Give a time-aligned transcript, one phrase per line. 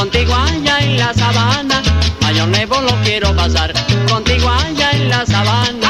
[0.00, 1.82] contigo allá en la sabana.
[2.26, 3.70] Año nuevo lo quiero pasar
[4.08, 5.89] contigo allá en la sabana.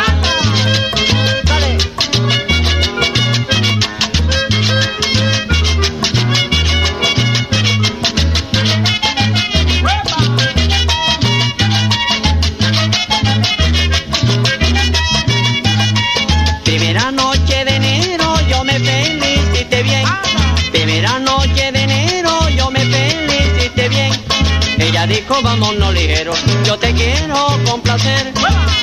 [27.91, 28.33] Complacer.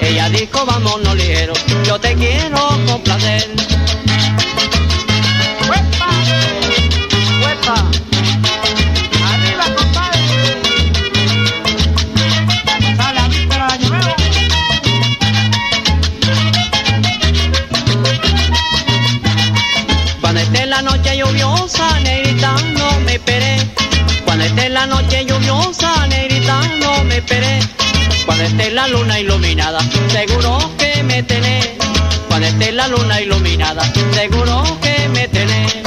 [0.01, 1.53] Ella dijo vámonos ligero,
[1.85, 3.47] yo te quiero complacer.
[5.69, 6.09] ¡Huepa!
[7.41, 7.85] ¡Huepa!
[9.31, 10.19] ¡Arriba, compadre!
[12.97, 14.15] ¡Sale a víspera de Año Nuevo!
[20.21, 23.57] Cuando esté la noche lluviosa, negrita, no me esperé.
[24.25, 27.59] Cuando esté la noche lluviosa, negrita, no me esperé.
[28.27, 29.79] Cuando esté la luna iluminada,
[30.09, 31.69] seguro que me tenés.
[32.27, 33.81] Cuando esté la luna iluminada,
[34.13, 35.86] seguro que me tenés.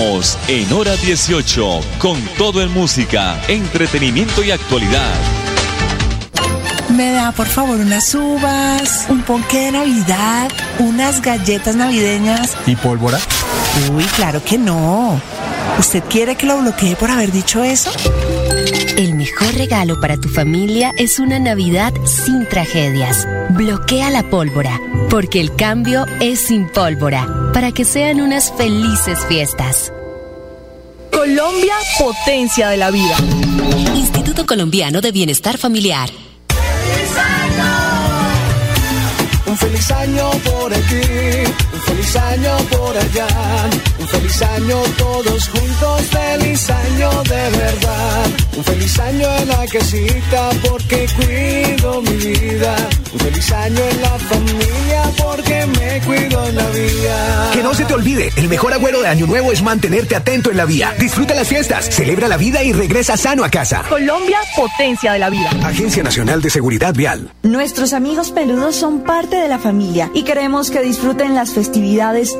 [0.00, 5.12] Estamos en hora 18 con todo en música, entretenimiento y actualidad.
[6.88, 12.56] Me da por favor unas uvas, un ponque de Navidad, unas galletas navideñas.
[12.66, 13.18] ¿Y pólvora?
[13.92, 15.20] Uy, claro que no.
[15.78, 17.90] ¿Usted quiere que lo bloquee por haber dicho eso?
[18.96, 23.28] El mejor regalo para tu familia es una Navidad sin tragedias.
[23.50, 24.80] Bloquea la pólvora,
[25.10, 29.92] porque el cambio es sin pólvora, para que sean unas felices fiestas.
[31.12, 33.16] Colombia, potencia de la vida.
[33.94, 36.10] Instituto Colombiano de Bienestar Familiar.
[39.46, 41.02] Un feliz año por aquí,
[42.00, 43.26] feliz año por allá,
[43.98, 48.26] un feliz año todos juntos, feliz año de verdad.
[48.56, 52.76] Un feliz año en la casita porque cuido mi vida.
[53.12, 57.50] Un feliz año en la familia porque me cuido en la vida.
[57.52, 60.56] Que no se te olvide, el mejor agüero de Año Nuevo es mantenerte atento en
[60.56, 60.94] la vía.
[60.98, 63.84] Disfruta las fiestas, celebra la vida y regresa sano a casa.
[63.88, 65.50] Colombia, potencia de la vida.
[65.64, 67.30] Agencia Nacional de Seguridad Vial.
[67.42, 71.89] Nuestros amigos peludos son parte de la familia y queremos que disfruten las festividades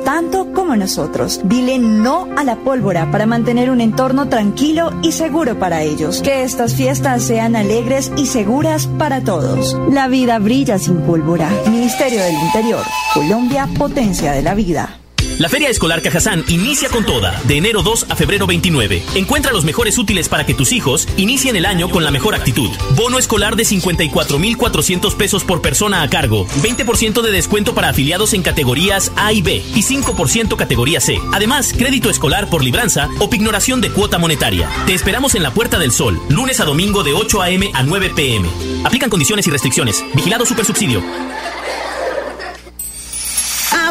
[0.05, 1.41] tanto como nosotros.
[1.43, 6.21] Dile no a la pólvora para mantener un entorno tranquilo y seguro para ellos.
[6.21, 9.77] Que estas fiestas sean alegres y seguras para todos.
[9.89, 11.49] La vida brilla sin pólvora.
[11.69, 12.85] Ministerio del Interior.
[13.13, 14.97] Colombia, potencia de la vida.
[15.41, 19.01] La Feria Escolar Cajazán inicia con toda, de enero 2 a febrero 29.
[19.15, 22.69] Encuentra los mejores útiles para que tus hijos inicien el año con la mejor actitud.
[22.95, 26.45] Bono escolar de 54,400 pesos por persona a cargo.
[26.61, 31.19] 20% de descuento para afiliados en categorías A y B y 5% categoría C.
[31.33, 34.69] Además, crédito escolar por libranza o pignoración de cuota monetaria.
[34.85, 37.71] Te esperamos en la Puerta del Sol, lunes a domingo de 8 a.m.
[37.73, 38.47] a 9 p.m.
[38.83, 40.05] Aplican condiciones y restricciones.
[40.13, 41.01] Vigilado Supersubsidio.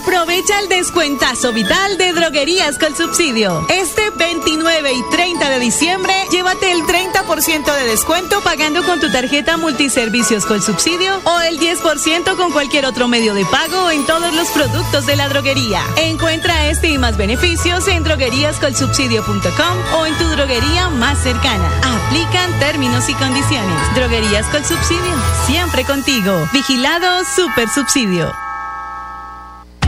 [0.00, 3.66] Aprovecha el descuentazo vital de droguerías con subsidio.
[3.68, 9.58] Este 29 y 30 de diciembre, llévate el 30% de descuento pagando con tu tarjeta
[9.58, 14.48] multiservicios con subsidio o el 10% con cualquier otro medio de pago en todos los
[14.48, 15.82] productos de la droguería.
[15.96, 21.68] Encuentra este y más beneficios en drogueríascolsubsidio.com o en tu droguería más cercana.
[21.82, 23.94] Aplican términos y condiciones.
[23.94, 25.14] Droguerías con subsidio,
[25.46, 26.48] siempre contigo.
[26.54, 28.49] Vigilado Super Subsidio.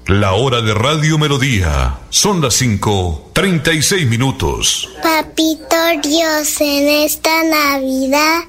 [0.09, 1.99] La hora de Radio Melodía.
[2.09, 4.89] Son las 5, 36 minutos.
[5.03, 8.45] Papito Dios, en esta Navidad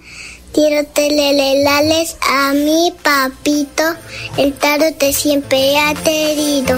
[0.53, 3.83] quiero telelelales a mi papito.
[4.37, 6.77] El tarot te siempre ha querido.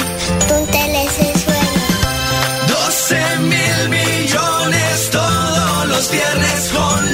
[0.49, 1.59] Póntele ese sueño.
[2.67, 7.10] 12 mil millones todos los viernes con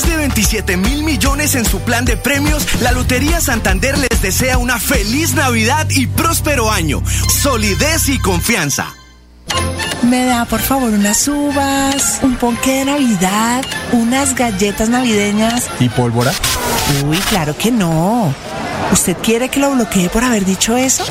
[0.00, 4.56] más de 27 mil millones en su plan de premios, la Lotería Santander les desea
[4.56, 7.02] una feliz Navidad y próspero año.
[7.42, 8.94] Solidez y confianza.
[10.02, 15.66] Me da por favor unas uvas, un ponque de Navidad, unas galletas navideñas.
[15.80, 16.32] ¿Y pólvora?
[17.06, 18.32] Uy, claro que no.
[18.92, 21.04] ¿Usted quiere que lo bloquee por haber dicho eso?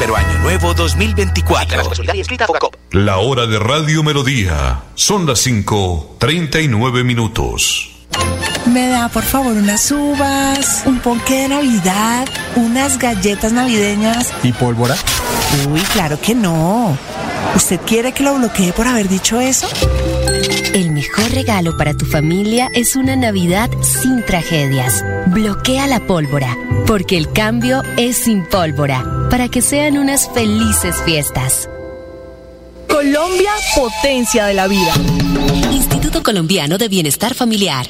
[0.00, 1.82] Próspero año nuevo 2024.
[2.92, 4.82] La hora de Radio Melodía.
[4.94, 7.90] Son las 5, 39 minutos.
[8.66, 12.26] Me da por favor unas uvas, un ponque de Navidad,
[12.56, 14.32] unas galletas navideñas.
[14.42, 14.96] ¿Y pólvora?
[15.70, 16.96] Uy, claro que no.
[17.54, 19.68] ¿Usted quiere que lo bloquee por haber dicho eso?
[21.00, 25.02] El mejor regalo para tu familia es una Navidad sin tragedias.
[25.28, 26.54] Bloquea la pólvora,
[26.86, 31.70] porque el cambio es sin pólvora, para que sean unas felices fiestas.
[32.86, 34.92] Colombia, potencia de la vida.
[35.72, 37.86] Instituto Colombiano de Bienestar Familiar.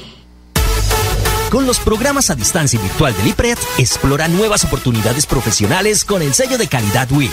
[1.50, 6.32] Con los programas a distancia y virtual del IPRED, explora nuevas oportunidades profesionales con el
[6.32, 7.32] sello de calidad WIS.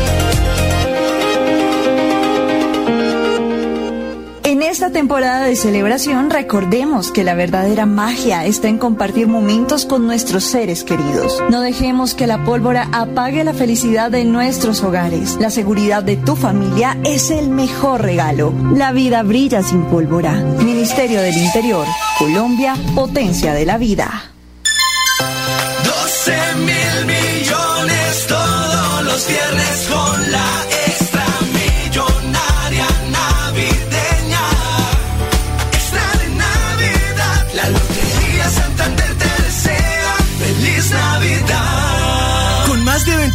[4.61, 10.05] En esta temporada de celebración recordemos que la verdadera magia está en compartir momentos con
[10.05, 11.41] nuestros seres queridos.
[11.49, 15.39] No dejemos que la pólvora apague la felicidad de nuestros hogares.
[15.39, 18.53] La seguridad de tu familia es el mejor regalo.
[18.75, 20.33] La vida brilla sin pólvora.
[20.33, 21.87] Ministerio del Interior,
[22.19, 24.30] Colombia, potencia de la vida.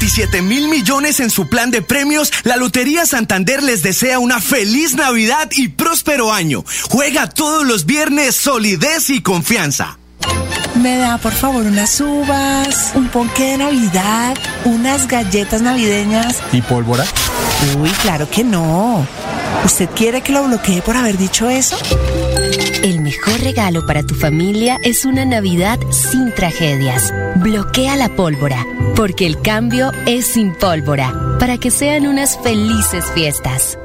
[0.06, 4.94] 27 mil millones en su plan de premios, la Lotería Santander les desea una feliz
[4.94, 6.64] Navidad y próspero año.
[6.88, 9.98] Juega todos los viernes solidez y confianza.
[10.80, 16.36] Me da por favor unas uvas, un ponque de Navidad, unas galletas navideñas.
[16.52, 17.04] ¿Y pólvora?
[17.76, 19.04] Uy, claro que no.
[19.64, 21.76] ¿Usted quiere que lo bloquee por haber dicho eso?
[22.82, 27.12] El mejor regalo para tu familia es una Navidad sin tragedias.
[27.36, 28.64] Bloquea la pólvora,
[28.94, 33.78] porque el cambio es sin pólvora, para que sean unas felices fiestas.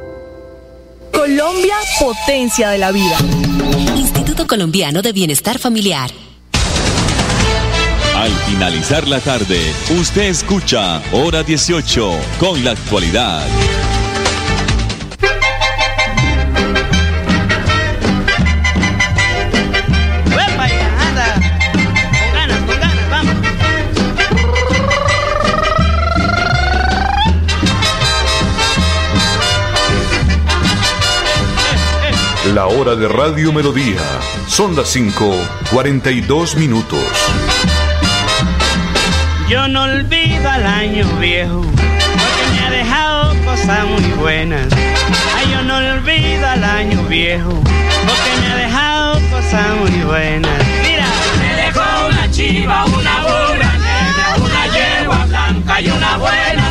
[1.11, 3.17] Colombia, potencia de la vida.
[3.95, 6.11] Instituto Colombiano de Bienestar Familiar.
[8.15, 9.59] Al finalizar la tarde,
[9.99, 13.47] usted escucha Hora 18 con la actualidad.
[32.53, 34.01] La hora de Radio Melodía.
[34.45, 35.33] Son las 5,
[35.71, 36.99] 42 minutos.
[39.47, 44.67] Yo no olvido al año viejo, porque me ha dejado cosas muy buenas.
[45.37, 50.51] Ay, yo no olvido al año viejo, porque me ha dejado cosas muy buenas.
[50.83, 51.05] Mira,
[51.39, 56.70] Me dejó una chiva, una burra negra, una yegua blanca y una buena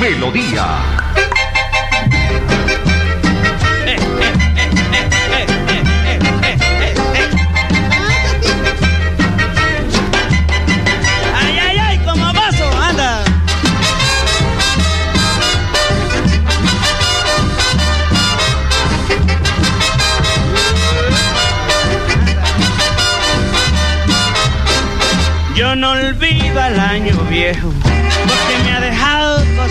[0.00, 0.66] Melodía.
[11.34, 13.24] Ay, ay, ay, como vaso, anda.
[25.54, 27.70] Yo no olvido al año viejo,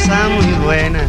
[0.10, 1.04] cosas muy buenas.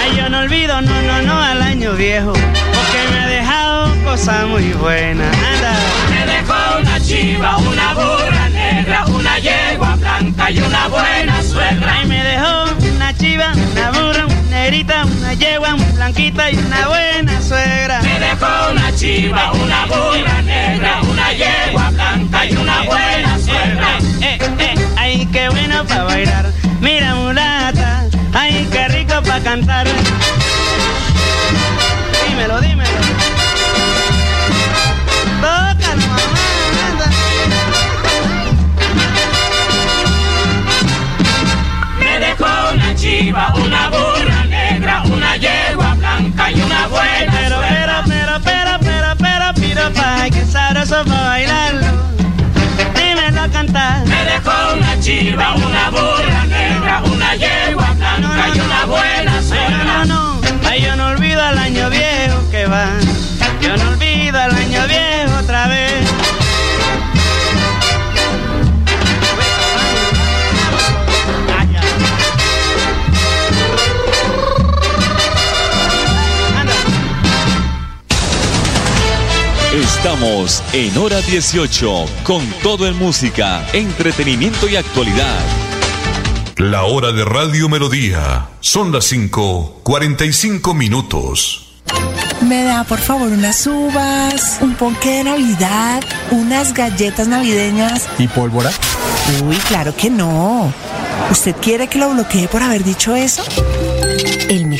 [0.00, 4.46] Ay, yo no olvido, no, no, no, al año viejo, porque me ha dejado cosas
[4.46, 5.36] muy buenas.
[5.36, 5.72] Anda.
[6.10, 11.92] Me dejó una chiva, una burra negra, una yegua blanca y una buena suegra.
[11.92, 16.88] Ay, me dejó una chiva, una burra, una negrita, una yegua, una blanquita y una
[16.88, 18.00] buena suegra.
[18.02, 19.52] Me dejó una chiva,
[50.50, 51.86] sabroso para bailarlo.
[52.96, 54.04] Dímelo cantar.
[54.06, 59.84] Me dejó una chiva, una burra negra, una yegua blanca y una buena suegra.
[59.84, 60.40] no, no, no.
[60.68, 62.86] Ay, yo no olvido al año viejo que va.
[63.60, 65.89] Yo no olvido al año viejo otra vez.
[80.02, 85.38] Estamos en Hora 18 con todo en música, entretenimiento y actualidad.
[86.56, 88.48] La hora de Radio Melodía.
[88.60, 91.82] Son las 5, 45 minutos.
[92.40, 98.08] Me da por favor unas uvas, un ponque de Navidad, unas galletas navideñas.
[98.18, 98.70] ¿Y pólvora?
[99.44, 100.72] Uy, claro que no.
[101.30, 103.44] ¿Usted quiere que lo bloquee por haber dicho eso?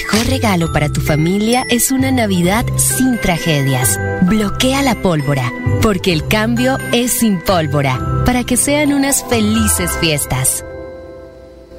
[0.00, 3.98] El mejor mejor regalo para tu familia es una Navidad sin tragedias.
[4.22, 5.52] Bloquea la pólvora,
[5.82, 10.64] porque el cambio es sin pólvora, para que sean unas felices fiestas.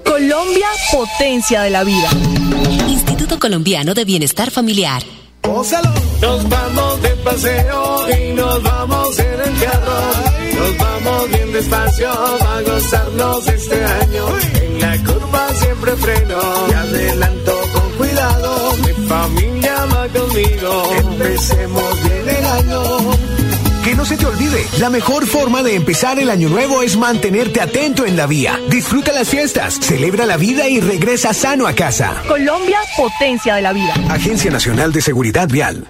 [0.05, 2.09] Colombia, potencia de la vida.
[2.87, 5.01] Instituto Colombiano de Bienestar Familiar.
[5.43, 10.01] Nos vamos de paseo y nos vamos en el carro.
[10.59, 14.25] Nos vamos bien despacio a gozarnos este año.
[14.61, 17.60] En la curva siempre freno y adelanto
[18.85, 20.91] Mi familia va conmigo.
[20.97, 22.81] Empecemos bien el año.
[23.83, 27.61] Que no se te olvide, la mejor forma de empezar el año nuevo es mantenerte
[27.61, 28.59] atento en la vía.
[28.69, 32.21] Disfruta las fiestas, celebra la vida y regresa sano a casa.
[32.27, 33.93] Colombia, potencia de la vida.
[34.09, 35.87] Agencia Nacional de Seguridad Vial.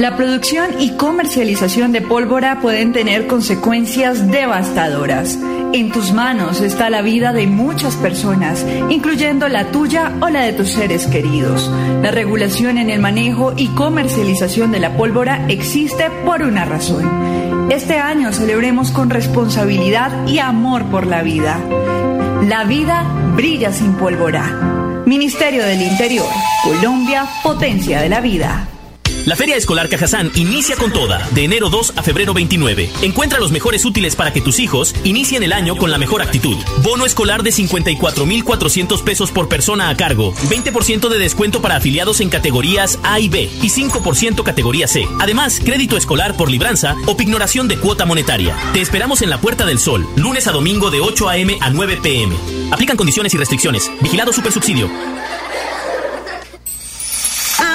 [0.00, 5.38] La producción y comercialización de pólvora pueden tener consecuencias devastadoras.
[5.74, 10.54] En tus manos está la vida de muchas personas, incluyendo la tuya o la de
[10.54, 11.70] tus seres queridos.
[12.02, 17.68] La regulación en el manejo y comercialización de la pólvora existe por una razón.
[17.70, 21.60] Este año celebremos con responsabilidad y amor por la vida.
[22.48, 23.04] La vida
[23.36, 25.02] brilla sin pólvora.
[25.04, 26.28] Ministerio del Interior,
[26.64, 28.66] Colombia, potencia de la vida.
[29.26, 32.90] La Feria Escolar Cajazán inicia con toda, de enero 2 a febrero 29.
[33.02, 36.56] Encuentra los mejores útiles para que tus hijos inicien el año con la mejor actitud.
[36.82, 40.32] Bono escolar de 54,400 pesos por persona a cargo.
[40.48, 45.06] 20% de descuento para afiliados en categorías A y B y 5% categoría C.
[45.18, 48.56] Además, crédito escolar por libranza o pignoración de cuota monetaria.
[48.72, 51.58] Te esperamos en la Puerta del Sol, lunes a domingo de 8 a.m.
[51.60, 52.34] a 9 p.m.
[52.70, 53.90] Aplican condiciones y restricciones.
[54.00, 54.90] Vigilado Supersubsidio.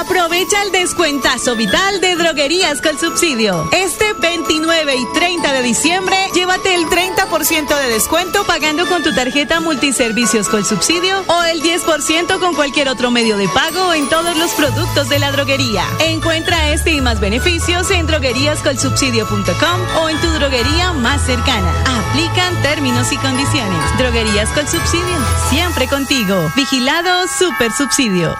[0.06, 3.68] Aprovecha el descuentazo vital de Droguerías con Subsidio.
[3.72, 9.62] Este 29 y 30 de diciembre, llévate el 30% de descuento pagando con tu tarjeta
[9.62, 14.52] Multiservicios con Subsidio o el 10% con cualquier otro medio de pago en todos los
[14.52, 15.84] productos de la droguería.
[16.00, 21.74] Encuentra este y más beneficios en drogueríascolsubsidio.com o en tu droguería más cercana.
[21.88, 23.98] Aplican términos y condiciones.
[23.98, 25.18] Droguerías con Subsidio,
[25.50, 26.52] siempre contigo.
[26.56, 28.36] Vigilado Super Subsidio.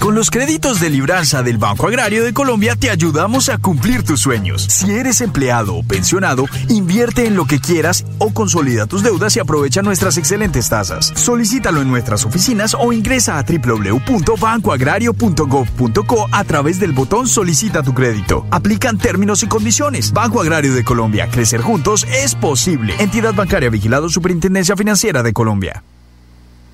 [0.00, 4.20] Con los créditos de libranza del Banco Agrario de Colombia te ayudamos a cumplir tus
[4.20, 4.62] sueños.
[4.62, 9.40] Si eres empleado o pensionado, invierte en lo que quieras o consolida tus deudas y
[9.40, 11.12] aprovecha nuestras excelentes tasas.
[11.16, 18.46] Solicítalo en nuestras oficinas o ingresa a www.bancoagrario.gov.co a través del botón Solicita tu crédito.
[18.50, 20.12] Aplican términos y condiciones.
[20.12, 21.28] Banco Agrario de Colombia.
[21.28, 22.94] Crecer juntos es posible.
[23.00, 25.82] Entidad bancaria vigilado Superintendencia Financiera de Colombia.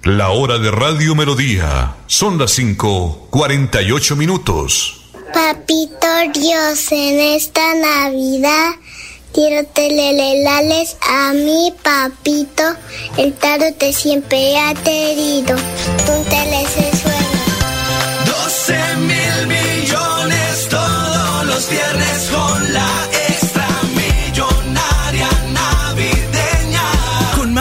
[0.05, 1.95] La hora de Radio Melodía.
[2.07, 5.07] Son las 5, 48 minutos.
[5.33, 8.73] Papito Dios, en esta Navidad
[9.33, 12.65] quiero telelelales a mi papito.
[13.17, 15.57] El tarot siempre ha querido.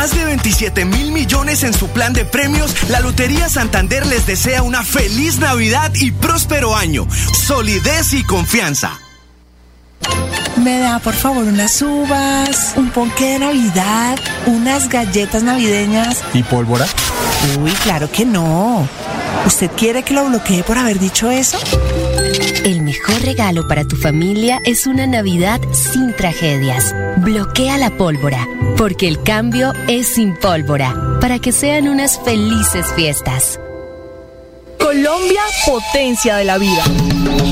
[0.04, 4.62] Más de 27 mil millones en su plan de premios, la Lotería Santander les desea
[4.62, 7.08] una feliz Navidad y próspero año.
[7.32, 9.00] Solidez y confianza.
[10.58, 16.22] Me da por favor unas uvas, un ponque de Navidad, unas galletas navideñas.
[16.34, 16.86] ¿Y pólvora?
[17.62, 18.86] Uy, claro que no.
[19.46, 21.58] ¿Usted quiere que lo bloquee por haber dicho eso?
[22.66, 26.94] El mejor regalo para tu familia es una Navidad sin tragedias.
[27.18, 33.60] Bloquea la pólvora, porque el cambio es sin pólvora, para que sean unas felices fiestas.
[34.80, 36.84] Colombia, potencia de la vida.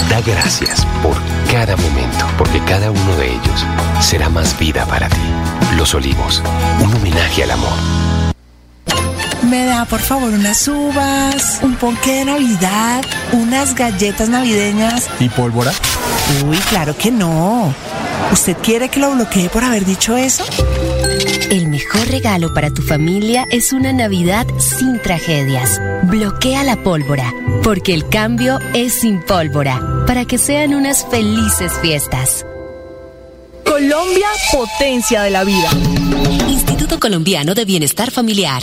[0.08, 1.16] Da gracias por
[1.50, 3.66] cada momento, porque cada uno de ellos
[4.00, 5.20] será más vida para ti.
[5.76, 6.42] Los Olivos,
[6.80, 7.72] un homenaje al amor.
[9.48, 15.08] Me da por favor unas uvas, un ponque de Navidad, unas galletas navideñas.
[15.20, 15.72] ¿Y pólvora?
[16.46, 17.74] Uy, claro que no.
[18.32, 20.44] ¿Usted quiere que lo bloquee por haber dicho eso?
[21.92, 25.80] El mejor regalo para tu familia es una Navidad sin tragedias.
[26.04, 32.46] Bloquea la pólvora, porque el cambio es sin pólvora, para que sean unas felices fiestas.
[33.64, 35.68] Colombia, potencia de la vida.
[36.48, 38.62] Instituto Colombiano de Bienestar Familiar.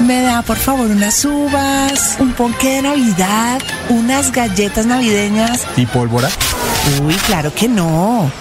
[0.07, 5.67] Me da por favor unas uvas, un ponque de Navidad, unas galletas navideñas.
[5.75, 6.29] ¿Y pólvora?
[7.03, 8.31] Uy, claro que no.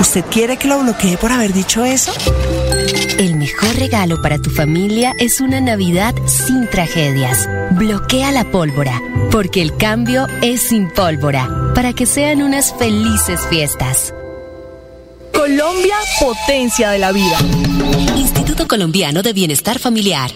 [0.00, 2.12] ¿Usted quiere que lo bloquee por haber dicho eso?
[3.18, 7.48] El mejor regalo para tu familia es una Navidad sin tragedias.
[7.72, 9.02] Bloquea la pólvora,
[9.32, 14.14] porque el cambio es sin pólvora, para que sean unas felices fiestas.
[15.32, 17.38] Colombia, potencia de la vida.
[18.16, 20.30] Instituto Colombiano de Bienestar Familiar.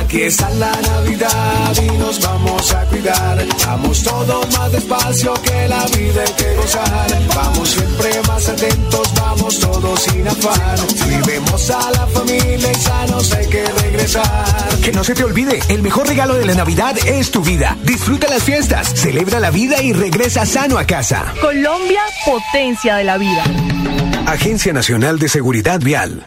[0.00, 3.46] Aquí está la Navidad y nos vamos a cuidar.
[3.64, 7.06] Vamos todo más despacio que la vida hay que gozar.
[7.34, 10.76] Vamos siempre más atentos, vamos todos sin afán.
[11.08, 14.80] Vivemos a la familia y sanos hay que regresar.
[14.82, 17.76] Que no se te olvide, el mejor regalo de la Navidad es tu vida.
[17.84, 21.32] Disfruta las fiestas, celebra la vida y regresa sano a casa.
[21.40, 23.44] Colombia, potencia de la vida.
[24.26, 26.26] Agencia Nacional de Seguridad Vial.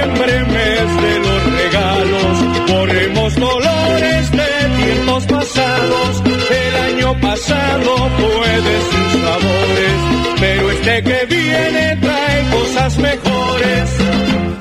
[0.00, 2.70] Diciembre, mes de los regalos.
[2.70, 6.22] Borremos dolores de tiempos pasados.
[6.50, 10.40] El año pasado fue de sus sabores.
[10.40, 13.90] Pero este que viene trae cosas mejores.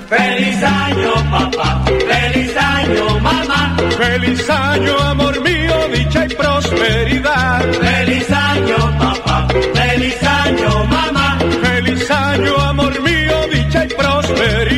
[0.09, 1.83] Feliz año, papá.
[1.85, 3.77] Feliz año, mamá.
[3.97, 7.65] Feliz año, amor mío, dicha y prosperidad.
[7.71, 9.47] Feliz año, papá.
[9.73, 11.39] Feliz año, mamá.
[11.61, 14.68] Feliz año, amor mío, dicha y prosperidad.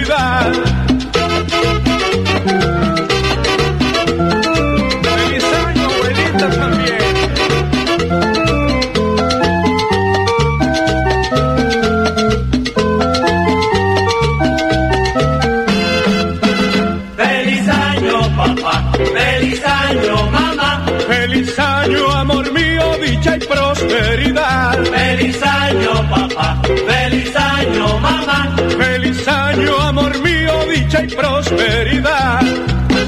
[27.71, 28.55] Año, mamá.
[28.77, 32.41] Feliz año, amor mío, dicha y prosperidad.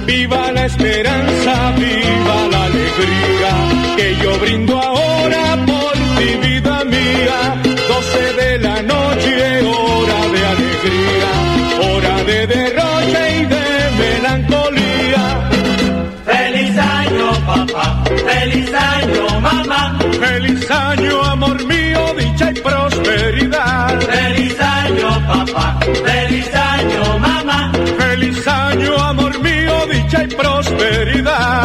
[0.05, 3.51] Viva la esperanza, viva la alegría,
[3.97, 7.61] que yo brindo ahora por ti, vida mía.
[7.87, 11.31] 12 de la noche, hora de alegría,
[11.85, 13.65] hora de derroche y de
[14.01, 15.49] melancolía.
[16.25, 18.03] Feliz año, papá.
[18.27, 19.99] Feliz año, mamá.
[20.19, 21.72] Feliz año, amor mío,
[25.27, 25.79] papá.
[26.05, 27.71] Feliz año, mamá.
[27.97, 31.62] Feliz año, amor mío, dicha y prosperidad.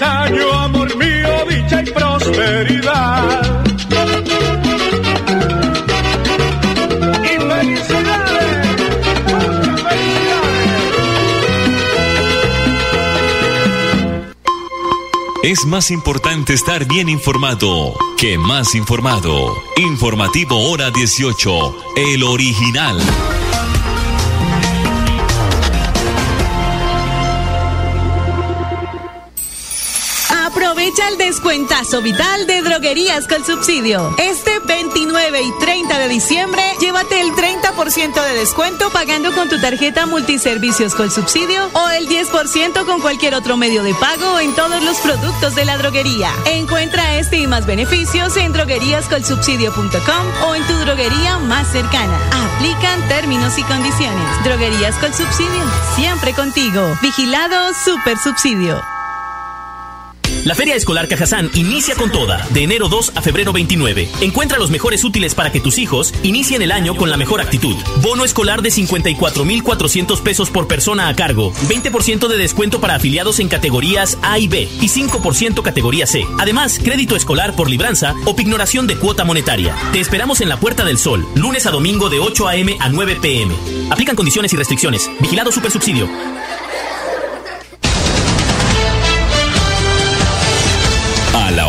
[0.00, 3.62] Amor mío, dicha y prosperidad.
[15.42, 19.60] Es más importante estar bien informado que más informado.
[19.76, 22.96] Informativo Hora 18, el original.
[30.82, 34.16] Aprovecha el descuentazo vital de Droguerías con Subsidio.
[34.18, 40.06] Este 29 y 30 de diciembre, llévate el 30% de descuento pagando con tu tarjeta
[40.06, 44.96] Multiservicios con Subsidio o el 10% con cualquier otro medio de pago en todos los
[44.98, 46.32] productos de la droguería.
[46.46, 52.18] Encuentra este y más beneficios en drogueríascolsubsidio.com o en tu droguería más cercana.
[52.32, 54.26] Aplican términos y condiciones.
[54.42, 55.64] Droguerías con Subsidio,
[55.94, 56.98] siempre contigo.
[57.00, 58.82] Vigilado Super Subsidio.
[60.44, 64.08] La Feria Escolar Cajazán inicia con toda, de enero 2 a febrero 29.
[64.22, 67.76] Encuentra los mejores útiles para que tus hijos inicien el año con la mejor actitud.
[68.02, 71.52] Bono escolar de 54,400 pesos por persona a cargo.
[71.68, 76.26] 20% de descuento para afiliados en categorías A y B y 5% categoría C.
[76.40, 79.76] Además, crédito escolar por libranza o pignoración de cuota monetaria.
[79.92, 82.76] Te esperamos en la Puerta del Sol, lunes a domingo de 8 a.m.
[82.80, 83.54] a 9 p.m.
[83.90, 85.08] Aplican condiciones y restricciones.
[85.20, 85.70] Vigilado Super